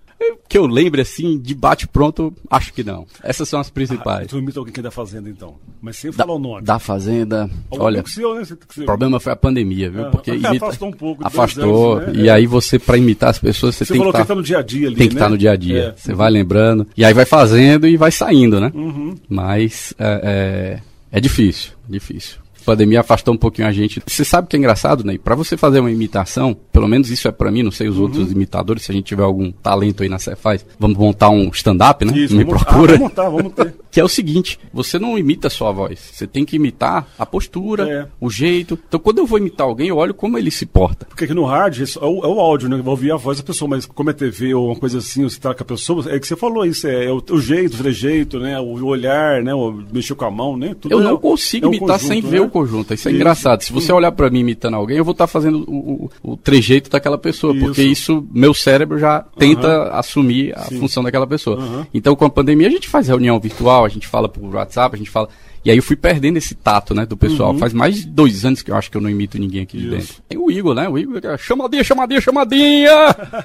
[0.48, 3.08] Que eu lembre assim, de bate pronto, acho que não.
[3.24, 4.26] Essas são as principais.
[4.26, 6.64] Ah, tu imita alguém que é da Fazenda então, mas sem falar o nome.
[6.64, 8.58] Da Fazenda, Algum olha, né?
[8.78, 10.08] o problema foi a pandemia, viu?
[10.08, 11.26] Ah, Porque imita, afastou um pouco.
[11.26, 12.24] Afastou, anos, né?
[12.24, 12.32] e é.
[12.32, 14.26] aí você, para imitar as pessoas, você, você tem que estar...
[14.26, 15.34] Tá, no dia a dia ali, Tem que estar tá né?
[15.34, 15.94] no dia a dia, é.
[15.96, 18.72] você vai lembrando, e aí vai fazendo e vai saindo, né?
[18.74, 19.16] Uhum.
[19.30, 20.80] Mas é,
[21.12, 24.02] é, é difícil, difícil pandemia afastou um pouquinho a gente.
[24.06, 25.18] Você sabe que é engraçado, né?
[25.18, 28.04] Para você fazer uma imitação, pelo menos isso é para mim, não sei os uhum.
[28.04, 32.06] outros imitadores, se a gente tiver algum talento aí na Cefaz, vamos montar um stand-up,
[32.06, 32.18] né?
[32.18, 32.94] Isso, Me vamos, procura.
[32.94, 33.76] Ah, vamos montar, vamos ter.
[33.92, 37.26] que é o seguinte, você não imita só a voz, você tem que imitar a
[37.26, 38.08] postura, é.
[38.20, 38.80] o jeito.
[38.88, 41.06] Então, quando eu vou imitar alguém, eu olho como ele se porta.
[41.08, 42.78] Porque aqui no rádio é o, é o áudio, né?
[42.78, 45.24] Eu vou ouvir a voz da pessoa, mas como é TV ou uma coisa assim,
[45.24, 47.74] você tá com a pessoa, é que você falou isso, é, é o, o, jeito,
[47.74, 48.58] o trejeito, né?
[48.60, 49.54] O, olhar, né?
[49.54, 50.74] O mexer com a mão, né?
[50.80, 52.30] Tudo eu não é consigo imitar conjunto, sem né?
[52.30, 52.94] ver o conjunto.
[52.94, 53.62] Isso é engraçado engraçado.
[53.64, 56.38] Se você olhar para mim imitando alguém, eu vou estar tá fazendo o, o, o,
[56.38, 57.66] trejeito daquela pessoa, isso.
[57.66, 59.94] porque isso, meu cérebro já tenta uhum.
[59.94, 60.80] assumir a Sim.
[60.80, 61.58] função daquela pessoa.
[61.58, 61.86] Uhum.
[61.94, 64.98] Então, com a pandemia, a gente faz reunião virtual, a gente fala por WhatsApp, a
[64.98, 65.30] gente fala.
[65.64, 67.52] E aí eu fui perdendo esse tato, né, do pessoal.
[67.52, 67.60] Uhum.
[67.60, 69.90] Faz mais de dois anos que eu acho que eu não imito ninguém aqui de
[69.90, 70.16] dentro.
[70.28, 70.90] Tem o Igor, né?
[70.90, 72.92] O Igor, chamadinha, chamadinha, chamadinha!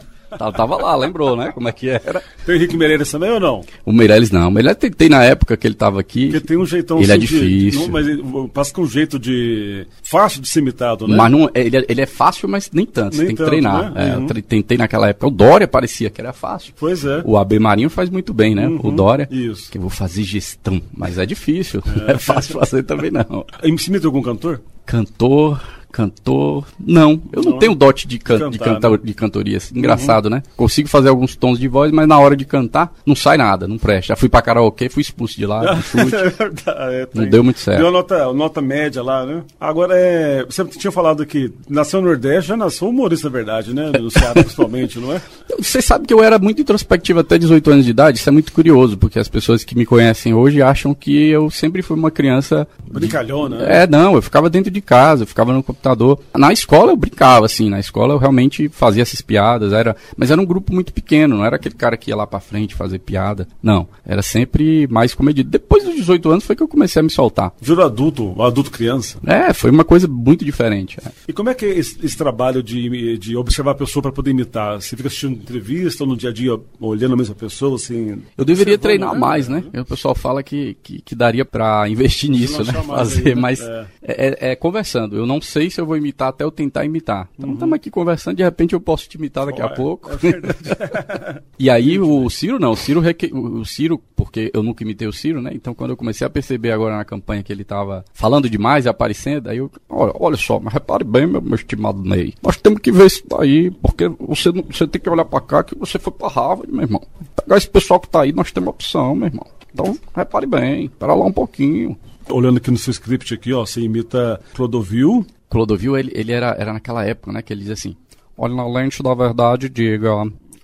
[0.30, 1.52] Tava, tava lá, lembrou, né?
[1.52, 2.22] Como é que era.
[2.44, 3.62] Tem o Henrique Meirelles também ou não?
[3.84, 4.48] O Meirelles não.
[4.48, 6.30] O Meirelles tentei na época que ele tava aqui.
[6.30, 7.80] Porque tem um jeitão Ele é assim é difícil.
[7.80, 9.86] De, não, mas ele, passa com um jeito de.
[10.02, 11.16] fácil de ser imitado, né?
[11.16, 13.16] Mas não, ele, é, ele é fácil, mas nem tanto.
[13.16, 13.92] Nem Você tem tanto, que treinar.
[13.92, 14.10] Né?
[14.10, 14.26] É, uhum.
[14.28, 15.26] Eu tentei naquela época.
[15.28, 16.72] O Dória parecia que era fácil.
[16.78, 17.22] Pois é.
[17.24, 18.66] O AB Marinho faz muito bem, né?
[18.68, 18.80] Uhum.
[18.82, 19.28] O Dória.
[19.30, 19.70] Isso.
[19.70, 20.80] Que eu vou fazer gestão.
[20.94, 21.82] Mas é difícil.
[21.96, 21.98] É.
[21.98, 23.44] Não é fácil fazer também, não.
[23.78, 24.60] Se imita algum cantor?
[24.84, 25.60] Cantor
[25.96, 26.66] cantor.
[26.78, 28.98] Não, eu não, não tenho dote de, can de, cantar, né?
[29.02, 29.58] de cantoria.
[29.74, 30.32] Engraçado, uhum.
[30.32, 30.42] né?
[30.54, 33.78] Consigo fazer alguns tons de voz, mas na hora de cantar não sai nada, não
[33.78, 34.08] presta.
[34.08, 35.64] Já fui pra karaokê, fui expulso de lá,
[35.96, 37.80] é, é, não deu muito certo.
[37.80, 39.42] Deu nota, nota média lá, né?
[39.58, 43.90] Agora, é, você tinha falado que nasceu no Nordeste, já nasceu humorista, na verdade, né?
[43.98, 45.22] No Ceará, principalmente, não é?
[45.58, 48.52] Você sabe que eu era muito introspectivo até 18 anos de idade, isso é muito
[48.52, 52.68] curioso, porque as pessoas que me conhecem hoje acham que eu sempre fui uma criança...
[52.90, 53.82] Brincalhona, né?
[53.82, 56.18] É, não, eu ficava dentro de casa, eu ficava no computador computador.
[56.36, 60.40] Na escola eu brincava, assim, na escola eu realmente fazia essas piadas, era, mas era
[60.40, 63.46] um grupo muito pequeno, não era aquele cara que ia lá pra frente fazer piada.
[63.62, 65.48] Não, era sempre mais comedido.
[65.48, 67.52] Depois dos 18 anos foi que eu comecei a me soltar.
[67.60, 69.18] Juro adulto, adulto criança?
[69.26, 70.98] É, foi uma coisa muito diferente.
[71.04, 71.10] É.
[71.28, 74.30] E como é que é esse, esse trabalho de, de observar a pessoa para poder
[74.30, 74.80] imitar?
[74.80, 78.22] Você fica assistindo entrevista ou no dia a dia olhando a mesma pessoa, assim?
[78.36, 79.18] Eu deveria treinar né?
[79.18, 79.62] mais, né?
[79.74, 82.72] O pessoal fala que, que, que daria para investir nisso, né?
[82.72, 83.40] Fazer, aí, né?
[83.40, 83.86] mas é.
[84.02, 85.16] É, é, conversando.
[85.16, 87.28] Eu não sei se eu vou imitar até eu tentar imitar.
[87.38, 89.70] Então estamos aqui conversando, de repente eu posso te imitar daqui a Uhum.
[89.70, 90.12] Olha, pouco.
[90.12, 90.56] É verdade.
[91.58, 93.30] E aí o Ciro não, o Ciro, reque...
[93.32, 95.50] o Ciro, porque eu nunca imitei o Ciro, né?
[95.54, 98.88] Então quando eu comecei a perceber agora na campanha que ele tava falando demais e
[98.88, 102.80] aparecendo, aí eu, olha, olha só, mas repare bem, meu, meu estimado Ney, nós temos
[102.80, 105.98] que ver isso daí, porque você, não- você tem que olhar pra cá que você
[105.98, 107.02] foi pra Harvard, meu irmão.
[107.42, 109.46] Pegar esse pessoal que tá aí, nós temos opção, meu irmão.
[109.72, 111.96] Então, repare bem, espera lá um pouquinho.
[112.28, 115.24] Olhando aqui no seu script aqui, ó, você imita Clodovil.
[115.48, 117.96] Clodovil, ele, ele era, era naquela época, né, que ele diz assim,
[118.36, 120.12] olha na lente da verdade, diga,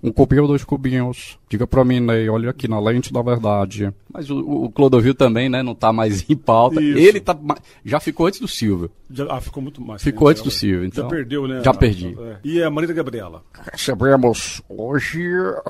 [0.03, 3.93] um cubinho ou dois cubinhos, diga pra mim, Ney, olha aqui na lente da verdade.
[4.13, 6.83] Mas o, o Clodovil também, né, não tá mais em pauta.
[6.83, 6.99] Isso.
[6.99, 7.39] Ele tá,
[7.85, 8.91] já ficou antes do Silvio.
[9.09, 10.03] Já, ah, ficou muito mais.
[10.03, 10.33] Ficou né?
[10.33, 11.05] antes do Silvio, então.
[11.05, 11.63] Já perdeu, né?
[11.65, 12.17] Já perdi.
[12.19, 12.37] É.
[12.43, 13.45] E a Maria Gabriela.
[13.71, 15.23] Recebemos hoje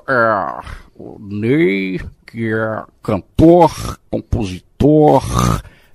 [0.08, 0.60] é,
[0.96, 5.22] o Ney, que é cantor, compositor,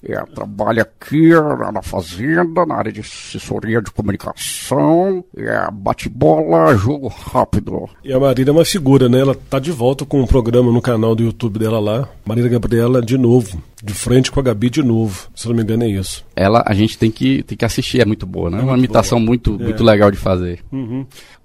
[0.04, 1.32] é, trabalha aqui
[1.74, 7.90] na Fazenda, na área de assessoria de comunicação, é, bate-bola, jogo rápido.
[8.04, 9.20] E a Marília é uma figura, né?
[9.20, 12.08] Ela tá de volta com um programa no canal do YouTube dela lá.
[12.26, 13.62] Marília Gabriela de novo.
[13.84, 15.30] De frente com a Gabi de novo.
[15.36, 16.26] Se eu não me engano é isso.
[16.36, 18.60] Ela, a gente tem que, tem que assistir, é muito boa, né?
[18.60, 19.28] É uma imitação boa.
[19.28, 19.64] muito, É.
[19.66, 20.60] muito legal de fazer.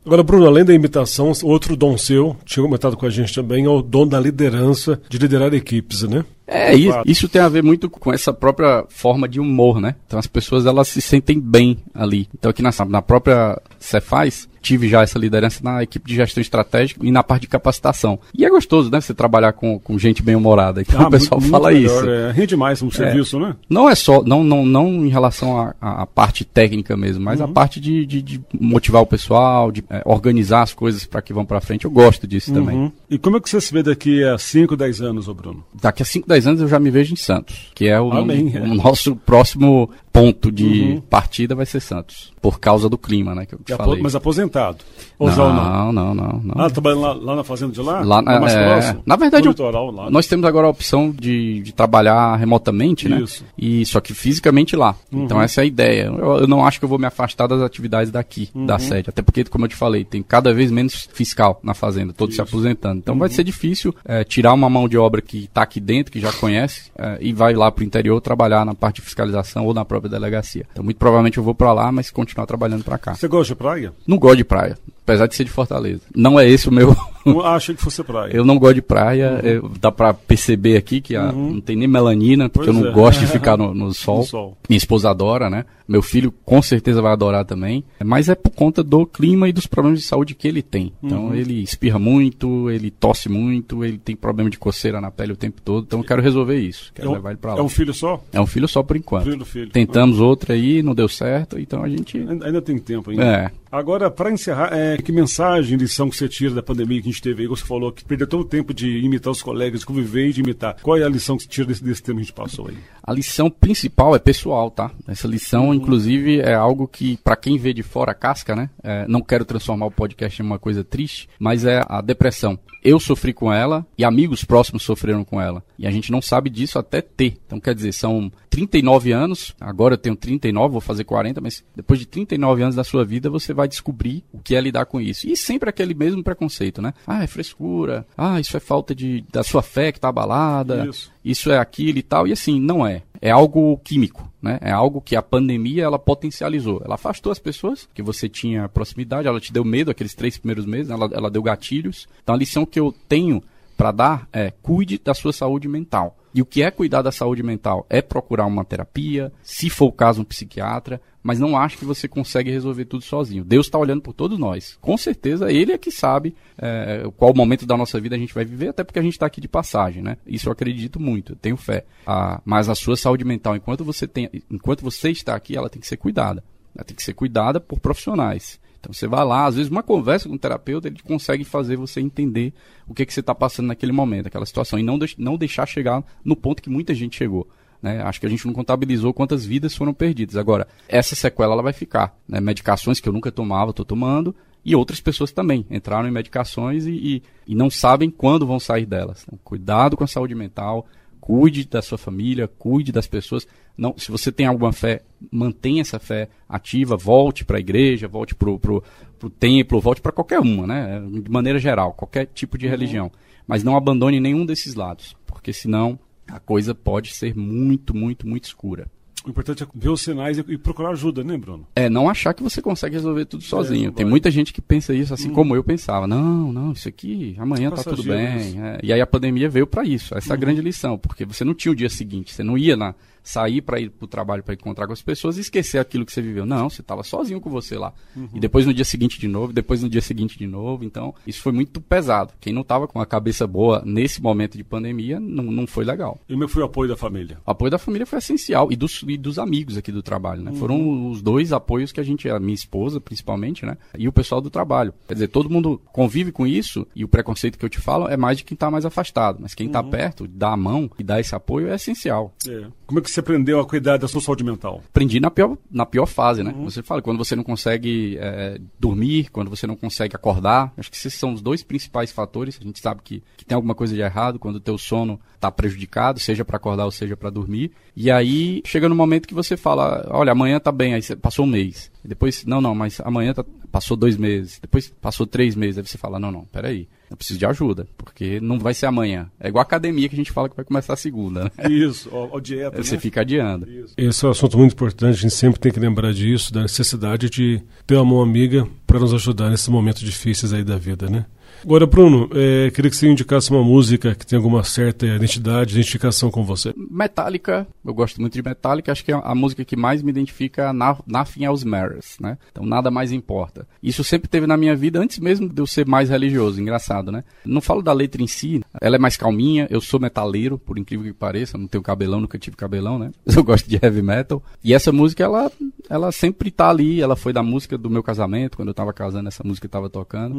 [0.04, 3.68] Agora, Bruno, além da imitação, outro dom seu, tinha comentado com a gente também, é
[3.68, 6.24] o dom da liderança, de liderar equipes, né?
[6.46, 9.94] É, isso, isso tem a ver muito com essa própria forma de humor, né?
[10.06, 12.28] Então as pessoas elas se sentem bem ali.
[12.36, 17.04] Então aqui na, na própria Cefaz, tive já essa liderança na equipe de gestão estratégica
[17.04, 18.18] e na parte de capacitação.
[18.34, 19.00] E é gostoso, né?
[19.00, 20.80] Você trabalhar com, com gente bem humorada.
[20.80, 22.08] Então Ah, o pessoal muito- fala muito isso.
[22.08, 23.54] É, rende mais no serviço, né?
[23.68, 27.80] Não é só, não, não, não em relação à parte técnica mesmo, mas a parte
[27.80, 31.60] de, de- de motivar o pessoal, de é, organizar as coisas para que vão para
[31.60, 31.84] frente.
[31.84, 32.92] Eu gosto disso também.
[33.12, 33.16] Uhum.
[33.16, 35.62] E como é que você se vê daqui a 5, 10 anos, ô Bruno?
[35.74, 38.52] Daqui a 5, 10 anos eu já me vejo em Santos, que é o, Amém.
[38.56, 41.00] o nosso próximo ponto de Uhum.
[41.08, 44.02] partida vai ser Santos, por causa do clima, né, que eu te apo- falei.
[44.02, 44.78] Mas aposentado?
[45.18, 45.92] Ou já ou não?
[45.92, 46.64] não, não, não, não.
[46.64, 48.00] Ah, trabalhando lá, lá na fazenda de lá?
[48.00, 49.02] Lá, Lá mais é, próximo?
[49.06, 50.10] na verdade, litoral, lá.
[50.10, 53.20] nós temos agora a opção de, de trabalhar remotamente, né?
[53.22, 53.42] Isso.
[53.42, 53.48] Uhum.
[53.56, 54.94] E só que fisicamente lá.
[55.10, 56.04] Então essa é a ideia.
[56.14, 58.66] Eu, eu não acho que eu vou me afastar das atividades daqui, Uhum.
[58.66, 59.08] da sede.
[59.08, 62.40] Até porque, como eu te falei, tem cada vez menos fiscal na fazenda, todos se
[62.42, 63.01] aposentando.
[63.02, 63.20] Então Uhum.
[63.20, 66.32] vai ser difícil é, tirar uma mão de obra que está aqui dentro, que já
[66.32, 69.84] conhece, é, e vai lá para o interior trabalhar na parte de fiscalização ou na
[69.84, 70.64] própria delegacia.
[70.72, 73.14] Então muito provavelmente eu vou para lá, mas continuar trabalhando para cá.
[73.14, 73.92] Você gosta de praia?
[74.06, 76.02] Não gosto de praia, apesar de ser de Fortaleza.
[76.14, 76.94] Não é esse o meu.
[77.24, 78.32] Eu achei que fosse praia.
[78.34, 81.86] Eu não gosto de praia, eu- dá pra perceber aqui que a- não tem nem
[81.86, 82.92] melanina, porque Pois eu não é.
[82.92, 84.18] gosto de ficar no, no sol.
[84.18, 84.58] No sol.
[84.68, 85.64] Minha esposa adora, né?
[85.86, 87.84] Meu filho com certeza vai adorar também.
[88.04, 90.92] Mas é por conta do clima e dos problemas de saúde que ele tem.
[91.00, 91.34] Então Uhum.
[91.36, 95.60] ele espirra muito, ele tosse muito, ele tem problema de coceira na pele o tempo
[95.64, 95.84] todo.
[95.84, 96.90] Então eu quero resolver isso.
[96.92, 97.60] Quero É levar ele pra lá.
[97.60, 98.20] é um filho só?
[98.32, 99.30] É um filho só por enquanto.
[99.30, 99.70] Filho filho.
[99.70, 102.18] Tentamos outra aí, não deu certo, então a gente.
[102.18, 103.22] Ainda, ainda tem tempo ainda.
[103.24, 103.50] É.
[103.72, 107.22] Agora, para encerrar, é, que mensagem, lição que você tira da pandemia que a gente
[107.22, 107.48] teve aí?
[107.48, 110.40] Você falou que perdeu todo o tempo de imitar os colegas, de conviver e de
[110.42, 110.76] imitar.
[110.82, 112.76] Qual é a lição que você tira desse, desse tempo que a gente passou aí?
[113.02, 114.90] A lição principal é pessoal, tá?
[115.08, 118.68] Essa lição, inclusive, é algo que, pra quem vê de fora a casca, né?
[118.82, 122.58] é, não quero transformar o podcast em uma coisa triste, mas é a depressão.
[122.82, 125.64] Eu sofri com ela e amigos próximos sofreram com ela.
[125.78, 127.38] E a gente não sabe disso até ter.
[127.46, 132.00] Então, quer dizer, são 39 anos, agora eu tenho 39, vou fazer 40, mas depois
[132.00, 135.28] de 39 anos da sua vida, você vai descobrir o que é lidar com isso.
[135.28, 136.92] E sempre aquele mesmo preconceito, né?
[137.06, 138.06] Ah, é frescura.
[138.16, 141.12] Ah, isso é falta de, da sua fé que tá abalada Isso.
[141.24, 143.02] isso é aquilo e tal, e assim, não é.
[143.24, 144.58] É algo químico, né?
[144.60, 146.82] É algo que a pandemia, ela potencializou.
[146.84, 150.66] Ela afastou as pessoas, que você tinha proximidade, ela te deu medo aqueles três primeiros
[150.66, 152.08] meses, ela, ela deu gatilhos.
[152.20, 153.40] Então a lição que eu tenho
[153.76, 156.16] para dar é cuide da sua saúde mental.
[156.34, 157.86] E o que é cuidar da saúde mental?
[157.90, 162.08] É procurar uma terapia, se for o caso, um psiquiatra, mas não acho que você
[162.08, 163.44] consegue resolver tudo sozinho.
[163.44, 164.76] Deus está olhando por todos nós.
[164.80, 168.44] Com certeza, Ele é que sabe é, qual momento da nossa vida a gente vai
[168.44, 170.16] viver, até porque a gente está aqui de passagem, né?
[170.26, 171.84] Isso eu acredito muito, eu tenho fé.
[172.06, 175.80] Ah, mas a sua saúde mental, enquanto você, tem, enquanto você está aqui, ela tem
[175.80, 176.42] que ser cuidada.
[176.74, 178.58] Ela tem que ser cuidada por profissionais.
[178.82, 182.00] Então você vai lá, às vezes uma conversa com o terapeuta, ele consegue fazer você
[182.00, 182.52] entender
[182.84, 186.02] o que, que você está passando naquele momento, aquela situação, e não, não deixar chegar
[186.24, 187.48] no ponto que muita gente chegou.
[187.80, 188.02] Né?
[188.02, 190.36] Acho que a gente não contabilizou quantas vidas foram perdidas.
[190.36, 192.16] Agora, essa sequela ela vai ficar.
[192.28, 192.40] Né?
[192.40, 196.90] Medicações que eu nunca tomava, estou tomando, e outras pessoas também entraram em medicações e,
[196.90, 199.22] e, e não sabem quando vão sair delas.
[199.22, 200.86] Então, cuidado com a saúde mental,
[201.22, 203.46] cuide da sua família, cuide das pessoas.
[203.78, 208.34] Não, se você tem alguma fé, mantenha essa fé ativa, volte para a igreja, volte
[208.34, 211.00] para o templo, volte para qualquer uma, né?
[211.00, 213.08] De maneira geral, qualquer tipo de religião.
[213.46, 218.44] Mas não abandone nenhum desses lados, porque senão a coisa pode ser muito, muito, muito
[218.46, 218.90] escura.
[219.24, 221.66] O importante é ver os sinais e, procurar ajuda, né, Bruno?
[221.76, 223.92] É não achar que você consegue resolver tudo sozinho.
[223.92, 226.06] Tem muita gente que pensa isso assim como eu pensava.
[226.06, 228.60] Não, não, isso aqui amanhã tá tudo bem.
[228.60, 230.16] É, E aí a pandemia veio para isso.
[230.16, 232.76] Essa é a grande lição, porque você não tinha o dia seguinte, você não ia
[232.76, 236.04] na sair para ir para o trabalho para encontrar com as pessoas e esquecer aquilo
[236.04, 236.44] que você viveu.
[236.44, 237.92] Não, você estava sozinho com você lá.
[238.34, 240.84] E depois no dia seguinte de novo, depois no dia seguinte de novo.
[240.84, 242.32] Então, isso foi muito pesado.
[242.40, 246.20] Quem não estava com a cabeça boa nesse momento de pandemia, não, não foi legal.
[246.28, 247.38] E que foi o apoio da família?
[247.46, 250.52] O apoio da família foi essencial e dos, e dos amigos aqui do trabalho, né?
[250.52, 253.76] Foram os dois apoios que a gente, a minha esposa principalmente, né?
[253.96, 254.92] E o pessoal do trabalho.
[255.06, 258.16] Quer dizer, todo mundo convive com isso e o preconceito que eu te falo é
[258.16, 259.38] mais de quem está mais afastado.
[259.40, 262.34] Mas quem está perto, dá a mão e dá esse apoio é essencial.
[262.48, 262.66] É.
[262.92, 264.82] Como é que você aprendeu a cuidar da sua saúde mental?
[264.86, 266.54] aprendi na pior, na pior fase, né?
[266.64, 270.96] Você fala, quando você não consegue é, dormir, quando você não consegue acordar, acho que
[270.98, 272.58] esses são os dois principais fatores.
[272.60, 275.50] A gente sabe que, que tem alguma coisa de errado quando o teu sono está
[275.50, 277.72] prejudicado, seja para acordar ou seja para dormir.
[277.96, 281.46] E aí chega no momento que você fala, olha, amanhã tá bem, aí você passou
[281.46, 281.90] um mês.
[282.04, 284.58] E depois, não, não, mas amanhã tá, passou dois meses.
[284.60, 285.78] Depois passou três meses.
[285.78, 289.30] Aí você fala, não, não, peraí, eu preciso de ajuda, porque não vai ser amanhã.
[289.38, 291.50] É igual a academia que a gente fala que vai começar a segunda, né?
[291.70, 293.00] Isso, ó, ó, dieta, Você né?
[293.00, 293.66] fica adiando.
[293.96, 297.30] Esse é um assunto muito importante, a gente sempre tem que lembrar disso, da necessidade
[297.30, 301.26] de ter uma mão amiga para nos ajudar nesses momentos difíceis aí da vida, né?
[301.64, 306.30] Agora, Bruno, é, queria que você indicasse uma música que tem alguma certa identidade, identificação
[306.30, 306.74] com você.
[306.76, 310.72] Metallica, eu gosto muito de Metallica, acho que é a música que mais me identifica
[310.72, 312.36] Na- Nothing Else Matters, né?
[312.50, 313.66] Então nada mais importa.
[313.82, 317.22] Isso sempre teve na minha vida antes mesmo de eu ser mais religioso, engraçado, né?
[317.44, 321.06] Não falo da letra em si, ela é mais calminha, eu sou metaleiro, por incrível
[321.06, 323.10] que pareça, não tenho cabelão, nunca tive cabelão, né?
[323.42, 324.42] Eu gosto de heavy metal.
[324.62, 325.50] E essa música, ela,
[325.88, 329.28] ela sempre tá ali, ela foi da música do meu casamento, quando eu tava casando,
[329.28, 330.34] essa música tava tocando.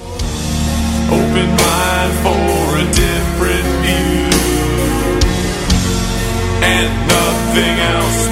[7.59, 8.27] Nothing else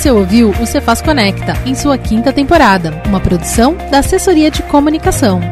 [0.00, 5.42] Você ouviu o Cefaz Conecta em sua quinta temporada, uma produção da Assessoria de Comunicação.